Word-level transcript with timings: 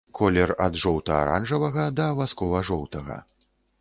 Колер 0.19 0.53
ад 0.67 0.77
жоўта-аранжавага 0.83 1.85
да 1.99 2.07
васкова-жоўтага. 2.21 3.23